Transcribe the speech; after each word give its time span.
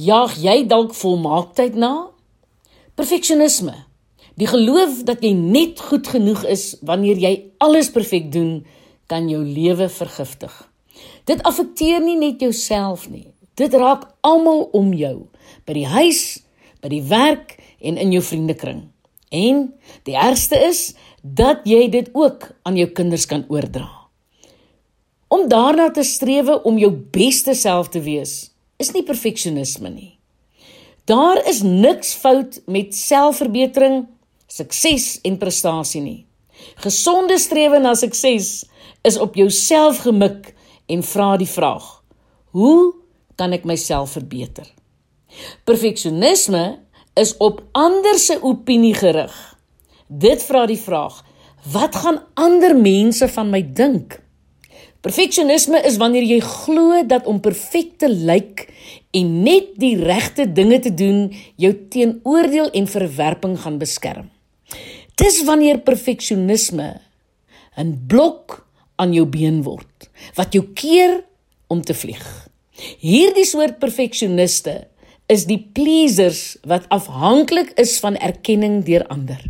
Jaag 0.00 0.36
jy 0.40 0.62
dalk 0.70 0.94
volmaaktheid 0.96 1.74
na? 1.76 2.08
Perfeksionisme. 2.96 3.74
Die 4.40 4.46
geloof 4.48 5.02
dat 5.04 5.24
jy 5.24 5.32
net 5.36 5.80
goed 5.90 6.06
genoeg 6.08 6.44
is 6.48 6.78
wanneer 6.86 7.18
jy 7.20 7.32
alles 7.60 7.90
perfek 7.92 8.30
doen, 8.32 8.62
kan 9.10 9.26
jou 9.28 9.42
lewe 9.44 9.90
vergiftig. 9.92 10.54
Dit 11.28 11.42
affekteer 11.44 12.00
nie 12.00 12.16
net 12.16 12.40
jouself 12.40 13.08
nie. 13.10 13.26
Dit 13.60 13.74
raak 13.76 14.06
almal 14.24 14.70
om 14.76 14.94
jou, 14.96 15.26
by 15.68 15.76
die 15.76 15.88
huis, 15.90 16.22
by 16.80 16.88
die 16.94 17.02
werk 17.10 17.58
en 17.84 17.98
in 18.00 18.14
jou 18.14 18.22
vriendekring. 18.24 18.86
En 19.28 19.66
die 20.08 20.16
ergste 20.16 20.56
is 20.70 20.94
dat 21.20 21.66
jy 21.68 21.90
dit 21.92 22.08
ook 22.16 22.46
aan 22.64 22.78
jou 22.78 22.88
kinders 22.94 23.26
kan 23.28 23.44
oordra. 23.52 23.90
Om 25.28 25.44
daarna 25.50 25.90
te 25.92 26.06
strewe 26.06 26.62
om 26.64 26.80
jou 26.80 26.94
beste 27.12 27.52
self 27.58 27.92
te 27.92 28.00
wees, 28.00 28.49
is 28.80 28.92
nie 28.96 29.04
perfeksionisme 29.06 29.92
nie. 29.92 30.14
Daar 31.08 31.40
is 31.48 31.62
niks 31.66 32.14
fout 32.14 32.60
met 32.70 32.94
selfverbetering, 32.96 34.04
sukses 34.50 35.18
en 35.26 35.38
prestasie 35.40 36.02
nie. 36.04 36.20
Gesonde 36.84 37.38
strewe 37.40 37.80
na 37.80 37.94
sukses 37.98 38.64
is 39.06 39.18
op 39.18 39.36
jouself 39.38 40.02
gemik 40.04 40.52
en 40.90 41.02
vra 41.06 41.36
die 41.40 41.48
vraag: 41.48 41.86
Hoe 42.56 42.92
kan 43.36 43.56
ek 43.56 43.66
myself 43.68 44.16
verbeter? 44.18 44.68
Perfeksionisme 45.64 46.80
is 47.20 47.36
op 47.38 47.62
ander 47.72 48.18
se 48.18 48.38
opinie 48.42 48.94
gerig. 48.94 49.34
Dit 50.06 50.42
vra 50.46 50.66
die 50.66 50.80
vraag: 50.80 51.22
Wat 51.72 51.96
gaan 51.96 52.22
ander 52.34 52.76
mense 52.76 53.28
van 53.28 53.50
my 53.50 53.62
dink? 53.62 54.20
Perfeksionisme 55.00 55.78
is 55.88 55.96
wanneer 55.96 56.26
jy 56.28 56.40
glo 56.44 56.98
dat 57.08 57.24
om 57.30 57.38
perfek 57.40 57.94
te 58.02 58.08
lyk 58.10 58.66
en 59.16 59.30
net 59.46 59.72
die 59.80 59.94
regte 59.96 60.44
dinge 60.44 60.76
te 60.84 60.92
doen 60.92 61.30
jou 61.56 61.70
teen 61.92 62.18
oordeel 62.28 62.68
en 62.76 62.88
verwerping 62.90 63.56
gaan 63.62 63.78
beskerm. 63.80 64.28
Dis 65.16 65.40
wanneer 65.48 65.80
perfeksionisme 65.84 67.00
'n 67.80 67.96
blok 68.06 68.66
aan 68.96 69.12
jou 69.12 69.24
been 69.24 69.62
word 69.62 70.10
wat 70.36 70.52
jou 70.52 70.64
keer 70.74 71.24
om 71.68 71.80
te 71.82 71.94
vlieg. 71.94 72.48
Hierdie 73.00 73.44
soort 73.44 73.78
perfeksioniste 73.78 74.88
is 75.26 75.46
die 75.46 75.70
pleasers 75.72 76.58
wat 76.66 76.88
afhanklik 76.88 77.72
is 77.78 77.98
van 77.98 78.16
erkenning 78.16 78.84
deur 78.84 79.06
ander. 79.06 79.40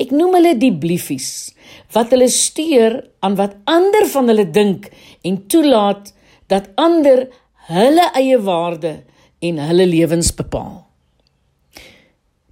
Ek 0.00 0.10
noem 0.10 0.34
hulle 0.38 0.54
die 0.58 0.72
bliefies 0.72 1.54
wat 1.94 2.10
hulle 2.14 2.28
steur 2.28 3.00
aan 3.20 3.36
wat 3.38 3.56
ander 3.64 4.06
van 4.12 4.28
hulle 4.28 4.46
dink 4.50 4.88
en 5.26 5.46
toelaat 5.46 6.12
dat 6.48 6.70
ander 6.76 7.28
hulle 7.68 8.06
eie 8.16 8.38
waarde 8.40 9.02
en 9.44 9.58
hulle 9.68 9.86
lewens 9.86 10.32
bepaal. 10.34 10.86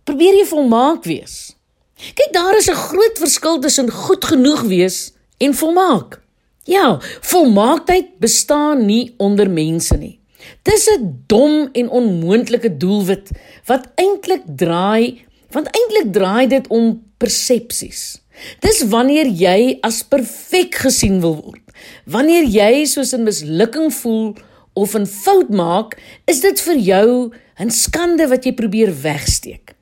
Probeer 0.07 0.37
jy 0.39 0.47
volmaak 0.47 1.07
wees. 1.09 1.57
Kyk, 1.97 2.33
daar 2.33 2.57
is 2.57 2.69
'n 2.71 2.77
groot 2.89 3.19
verskil 3.19 3.59
tussen 3.59 3.91
goed 3.91 4.25
genoeg 4.25 4.63
wees 4.63 5.13
en 5.39 5.55
volmaak. 5.55 6.21
Ja, 6.65 6.99
volmaaktheid 7.21 8.19
bestaan 8.19 8.87
nie 8.87 9.15
onder 9.17 9.51
mense 9.51 9.97
nie. 9.97 10.21
Dis 10.63 10.87
'n 10.91 11.25
dom 11.27 11.69
en 11.73 11.89
onmoontlike 11.91 12.77
doelwit 12.77 13.31
wat 13.67 13.89
eintlik 13.95 14.43
draai, 14.57 15.25
want 15.57 15.73
eintlik 15.73 16.13
draai 16.13 16.47
dit 16.53 16.67
om 16.69 16.93
persepsies. 17.19 18.19
Dis 18.61 18.83
wanneer 18.93 19.31
jy 19.33 19.79
as 19.87 20.03
perfek 20.05 20.77
gesien 20.85 21.23
wil 21.25 21.39
word. 21.41 21.63
Wanneer 22.05 22.45
jy 22.45 22.85
soos 22.85 23.15
'n 23.15 23.25
mislukking 23.25 23.91
voel 23.93 24.37
of 24.75 24.95
'n 24.95 25.07
fout 25.07 25.51
maak, 25.51 25.97
is 26.27 26.41
dit 26.41 26.61
vir 26.61 26.77
jou 26.77 27.33
'n 27.59 27.71
skande 27.71 28.29
wat 28.29 28.45
jy 28.45 28.53
probeer 28.53 28.93
wegsteek. 28.93 29.75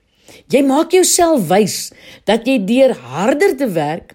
Jy 0.49 0.63
maak 0.63 0.93
jouself 0.93 1.49
wys 1.49 1.93
dat 2.25 2.47
jy 2.47 2.59
deur 2.65 2.93
harder 2.93 3.57
te 3.57 3.67
werk, 3.67 4.15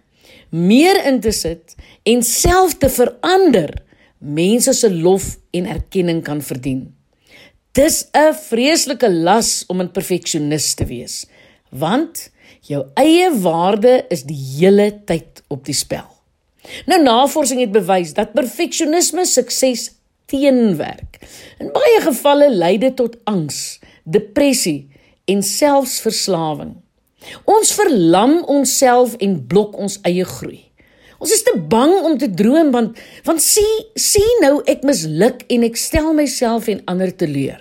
meer 0.52 1.06
in 1.06 1.20
te 1.20 1.32
sit 1.32 1.76
en 2.06 2.24
self 2.24 2.78
te 2.78 2.90
verander, 2.90 3.74
mense 4.20 4.74
se 4.74 4.90
lof 4.90 5.38
en 5.52 5.66
erkenning 5.66 6.24
kan 6.24 6.42
verdien. 6.42 6.94
Dis 7.74 8.10
'n 8.14 8.34
vreeslike 8.34 9.10
las 9.10 9.64
om 9.68 9.82
'n 9.82 9.92
perfeksionis 9.92 10.74
te 10.74 10.86
wees, 10.86 11.26
want 11.70 12.30
jou 12.66 12.84
eie 13.00 13.30
waarde 13.42 14.06
is 14.10 14.26
die 14.28 14.40
hele 14.58 14.92
tyd 15.06 15.44
op 15.48 15.66
die 15.66 15.78
spel. 15.78 16.08
Nou 16.90 17.00
navorsing 17.02 17.62
het 17.64 17.72
bewys 17.74 18.14
dat 18.18 18.36
perfeksionisme 18.36 19.26
sukses 19.26 19.90
teenwerk. 20.30 21.20
In 21.60 21.72
baie 21.74 22.02
gevalle 22.06 22.50
lei 22.54 22.78
dit 22.82 22.96
tot 22.96 23.18
angs, 23.30 23.80
depressie 24.04 24.90
en 25.30 25.44
selfs 25.46 26.00
verslawing. 26.04 26.76
Ons 27.50 27.74
verlam 27.76 28.40
onsself 28.48 29.16
en 29.20 29.40
blok 29.48 29.78
ons 29.78 30.00
eie 30.08 30.26
groei. 30.26 30.64
Ons 31.20 31.34
is 31.36 31.44
te 31.44 31.56
bang 31.72 31.92
om 32.08 32.16
te 32.18 32.30
droom 32.32 32.72
want 32.72 33.00
want 33.28 33.44
sien 33.44 33.82
sien 34.00 34.44
nou 34.44 34.60
ek 34.72 34.86
misluk 34.88 35.44
en 35.52 35.66
ek 35.68 35.80
stel 35.80 36.14
myself 36.16 36.70
en 36.72 36.86
ander 36.88 37.12
teleur. 37.12 37.60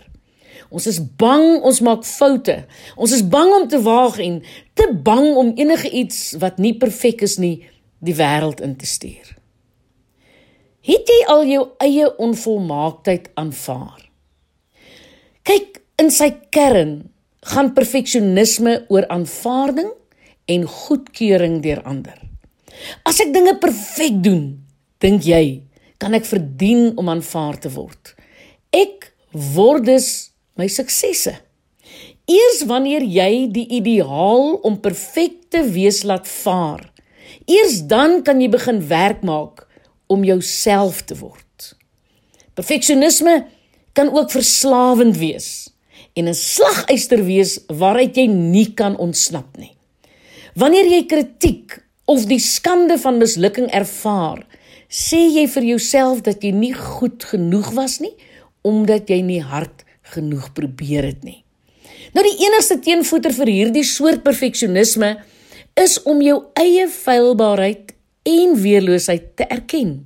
Ons 0.69 0.87
is 0.91 0.99
bang 1.01 1.63
ons 1.65 1.81
maak 1.85 2.05
foute. 2.05 2.59
Ons 2.97 3.15
is 3.17 3.25
bang 3.25 3.51
om 3.57 3.69
te 3.69 3.81
waag 3.83 4.19
en 4.21 4.41
te 4.77 4.89
bang 4.93 5.31
om 5.41 5.55
enige 5.57 5.91
iets 5.91 6.37
wat 6.43 6.61
nie 6.61 6.75
perfek 6.77 7.25
is 7.25 7.39
nie 7.41 7.69
die 8.05 8.15
wêreld 8.15 8.61
in 8.65 8.77
te 8.77 8.87
stuur. 8.87 9.35
Het 10.89 11.11
jy 11.11 11.19
al 11.29 11.45
jou 11.49 11.65
eie 11.85 12.09
onvolmaaktheid 12.21 13.33
aanvaar? 13.41 14.05
Kyk, 15.49 15.81
in 15.99 16.13
sy 16.15 16.31
kern 16.55 16.93
gaan 17.49 17.73
perfeksionisme 17.75 18.85
oor 18.93 19.09
aanvaarding 19.11 19.91
en 20.49 20.65
goedkeuring 20.69 21.59
deur 21.65 21.83
ander. 21.89 22.17
As 23.09 23.19
ek 23.25 23.33
dinge 23.35 23.57
perfek 23.61 24.21
doen, 24.23 24.53
dink 25.03 25.27
jy, 25.27 25.65
kan 25.99 26.15
ek 26.15 26.29
verdien 26.29 26.93
om 27.01 27.11
aanvaar 27.11 27.59
te 27.61 27.73
word. 27.75 28.15
Ek 28.71 29.11
word 29.33 29.89
dus 29.89 30.28
my 30.59 30.67
suksesse. 30.71 31.37
Eers 32.29 32.65
wanneer 32.69 33.07
jy 33.07 33.47
die 33.55 33.67
ideaal 33.79 34.59
om 34.67 34.81
perfek 34.85 35.47
te 35.55 35.63
wees 35.65 36.03
laat 36.05 36.29
vaar, 36.29 36.83
eers 37.49 37.81
dan 37.89 38.21
kan 38.27 38.43
jy 38.43 38.51
begin 38.53 38.83
werk 38.91 39.23
maak 39.25 39.65
om 40.13 40.27
jouself 40.27 41.05
te 41.09 41.17
word. 41.17 41.73
Perfeksionisme 42.59 43.47
kan 43.97 44.11
ook 44.13 44.35
verslawend 44.35 45.17
wees 45.23 45.71
en 46.19 46.29
'n 46.29 46.35
slaguister 46.35 47.25
wees 47.25 47.61
waaruit 47.67 48.17
jy 48.17 48.27
nie 48.27 48.75
kan 48.75 48.97
ontsnap 48.97 49.57
nie. 49.57 49.77
Wanneer 50.55 50.87
jy 50.87 51.07
kritiek 51.07 51.79
of 52.05 52.27
die 52.27 52.39
skande 52.39 52.99
van 52.99 53.19
mislukking 53.19 53.71
ervaar, 53.71 54.47
sê 54.89 55.21
jy 55.37 55.47
vir 55.47 55.63
jouself 55.63 56.23
dat 56.23 56.43
jy 56.43 56.51
nie 56.51 56.75
goed 56.75 57.25
genoeg 57.25 57.73
was 57.77 58.01
nie 58.01 58.15
omdat 58.63 59.09
jy 59.09 59.21
nie 59.23 59.43
hard 59.43 59.85
genoeg 60.15 60.53
probeer 60.57 61.11
het 61.11 61.25
nie. 61.25 61.43
Nou 62.17 62.25
die 62.25 62.39
enigste 62.47 62.79
teenvoeter 62.85 63.35
vir 63.37 63.51
hierdie 63.53 63.85
soort 63.87 64.23
perfeksionisme 64.25 65.17
is 65.79 65.99
om 66.09 66.23
jou 66.25 66.39
eie 66.59 66.89
feilbaarheid 66.91 67.93
en 68.29 68.57
weerloosheid 68.61 69.35
te 69.37 69.47
erken. 69.49 70.01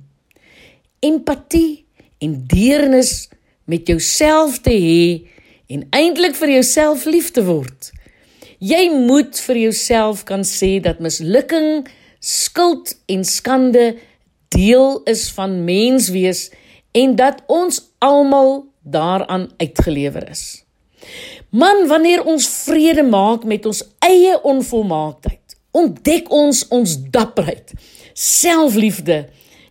Empatie 1.03 1.85
en 2.23 2.37
deernis 2.47 3.29
met 3.65 3.87
jouself 3.87 4.59
te 4.63 4.73
hê 4.75 5.03
en 5.73 5.85
eintlik 5.95 6.35
vir 6.37 6.57
jouself 6.59 7.05
lief 7.09 7.31
te 7.35 7.43
word. 7.47 7.91
Jy 8.63 8.87
moet 8.93 9.39
vir 9.47 9.59
jouself 9.65 10.23
kan 10.27 10.45
sê 10.47 10.77
dat 10.83 11.01
mislukking, 11.03 11.87
skuld 12.23 12.93
en 13.11 13.25
skande 13.27 13.93
deel 14.53 15.01
is 15.09 15.25
van 15.35 15.63
menswees 15.65 16.47
en 16.95 17.15
dat 17.19 17.41
ons 17.51 17.81
almal 17.99 18.61
daaraan 18.83 19.49
uitgelewer 19.57 20.29
is. 20.29 20.63
Man, 21.49 21.87
wanneer 21.87 22.23
ons 22.23 22.47
vrede 22.47 23.03
maak 23.03 23.43
met 23.43 23.65
ons 23.65 23.83
eie 23.99 24.37
onvolmaaktheid, 24.43 25.57
ontdek 25.71 26.31
ons 26.31 26.67
ons 26.67 26.97
dapperheid 27.11 27.73
selfliefde 28.13 29.23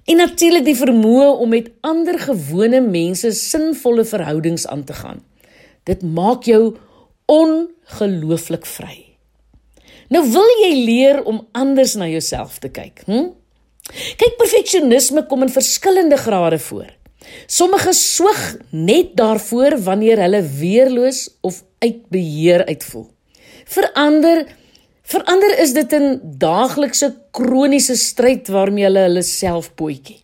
en 0.04 0.18
natuurlik 0.18 0.64
die 0.66 0.78
vermoë 0.78 1.28
om 1.44 1.52
met 1.54 1.70
ander 1.86 2.18
gewone 2.18 2.80
mense 2.82 3.30
sinvolle 3.38 4.04
verhoudings 4.04 4.66
aan 4.66 4.84
te 4.84 4.96
gaan. 4.98 5.22
Dit 5.86 6.02
maak 6.02 6.46
jou 6.50 6.74
ongelooflik 7.30 8.66
vry. 8.66 8.96
Nou 10.12 10.24
wil 10.30 10.50
jy 10.64 10.72
leer 10.84 11.22
om 11.24 11.44
anders 11.56 11.94
na 11.96 12.08
jouself 12.10 12.58
te 12.58 12.68
kyk, 12.68 13.04
hm? 13.06 13.30
Kyk, 13.82 14.36
perfeksionisme 14.38 15.24
kom 15.26 15.42
in 15.42 15.50
verskillende 15.50 16.16
grade 16.16 16.58
voor. 16.68 16.90
Sommige 17.46 17.92
swig 17.92 18.56
net 18.70 19.16
daarvoor 19.16 19.78
wanneer 19.84 20.22
hulle 20.24 20.42
weerloos 20.42 21.28
of 21.40 21.62
uit 21.78 22.08
beheer 22.08 22.66
uitvoel. 22.66 23.10
Verander 23.64 24.46
Verander 25.02 25.58
is 25.58 25.72
dit 25.74 25.92
'n 25.92 26.20
daaglikse 26.38 27.14
kroniese 27.30 27.96
stryd 27.96 28.48
waarmee 28.48 28.84
hulle 28.84 28.98
hulle 29.08 29.22
self 29.22 29.74
potjie. 29.74 30.22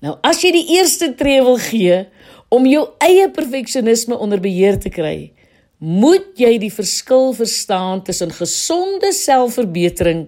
Nou 0.00 0.16
as 0.22 0.40
jy 0.42 0.52
die 0.52 0.78
eerste 0.78 1.14
tree 1.14 1.42
wil 1.42 1.58
gee 1.58 2.06
Om 2.50 2.66
jou 2.66 2.82
eie 2.98 3.28
perfeksionisme 3.30 4.16
onder 4.18 4.40
beheer 4.42 4.74
te 4.82 4.90
kry, 4.90 5.30
moet 5.78 6.34
jy 6.40 6.56
die 6.58 6.72
verskil 6.74 7.30
verstaan 7.38 8.02
tussen 8.04 8.32
gesonde 8.34 9.12
selfverbetering 9.14 10.24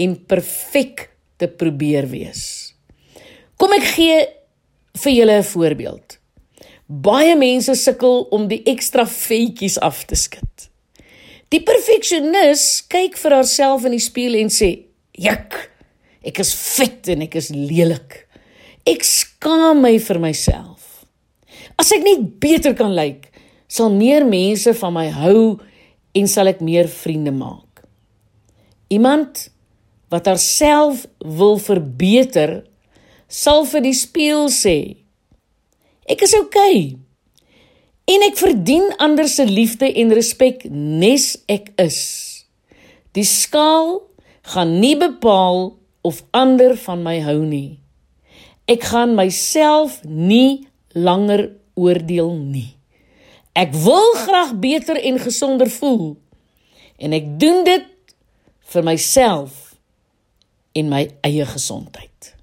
en 0.00 0.14
perfek 0.30 1.10
te 1.36 1.46
probeer 1.60 2.08
wees. 2.08 2.72
Kom 3.60 3.74
ek 3.76 3.84
gee 3.92 4.16
vir 5.02 5.12
julle 5.12 5.38
'n 5.38 5.44
voorbeeld. 5.44 6.18
Baie 6.86 7.36
mense 7.36 7.74
sukkel 7.74 8.26
om 8.30 8.48
die 8.48 8.62
ekstra 8.64 9.04
vetjies 9.06 9.78
af 9.78 10.04
te 10.06 10.16
skud. 10.16 10.68
Die 11.48 11.60
perfeksionis 11.60 12.86
kyk 12.88 13.16
vir 13.16 13.34
haarself 13.36 13.84
in 13.84 13.92
die 13.92 14.04
spieël 14.04 14.36
en 14.40 14.48
sê: 14.48 14.84
"Juk, 15.12 15.70
ek 16.22 16.40
is 16.40 16.54
vet 16.54 17.08
en 17.08 17.22
ek 17.22 17.36
is 17.36 17.50
lelik. 17.50 18.26
Ek 18.86 19.04
skaam 19.04 19.82
my 19.82 19.98
vir 19.98 20.18
myself. 20.18 21.04
As 21.78 21.92
ek 21.92 22.02
net 22.02 22.40
beter 22.40 22.74
kan 22.74 22.94
lyk, 22.94 23.32
sal 23.68 23.90
meer 23.90 24.24
mense 24.24 24.74
van 24.74 24.92
my 24.92 25.08
hou 25.08 25.60
en 26.14 26.26
sal 26.26 26.48
ek 26.48 26.60
meer 26.60 26.88
vriende 26.88 27.32
maak." 27.32 27.84
Iemand 28.90 29.50
wat 30.08 30.26
haarself 30.26 31.06
wil 31.20 31.58
verbeter, 31.58 32.64
sal 33.28 33.64
vir 33.68 33.84
die 33.84 33.96
spieël 33.96 34.48
sê: 34.52 34.78
Ek 36.08 36.24
is 36.24 36.34
oukei. 36.34 36.96
Okay. 36.96 37.08
En 38.08 38.24
ek 38.24 38.38
verdien 38.40 38.86
ander 39.04 39.28
se 39.28 39.44
liefde 39.44 39.88
en 40.00 40.12
respek 40.16 40.64
nes 40.72 41.26
ek 41.44 41.74
is. 41.82 41.98
Die 43.12 43.26
skaal 43.28 43.98
gaan 44.48 44.78
nie 44.80 44.94
bepaal 44.96 45.74
of 46.08 46.22
ander 46.32 46.72
van 46.86 47.04
my 47.04 47.18
hou 47.20 47.42
nie. 47.44 47.76
Ek 48.64 48.86
gaan 48.88 49.12
myself 49.18 50.00
nie 50.08 50.68
langer 50.96 51.50
oordeel 51.76 52.32
nie. 52.40 52.72
Ek 53.52 53.76
wil 53.76 54.14
graag 54.24 54.56
beter 54.56 54.96
en 54.96 55.20
gesonder 55.20 55.68
voel 55.68 56.16
en 56.96 57.12
ek 57.12 57.28
doen 57.40 57.60
dit 57.68 57.92
vir 58.72 58.88
myself 58.88 59.76
en 60.72 60.88
my 60.88 61.04
eie 61.28 61.44
gesondheid. 61.44 62.37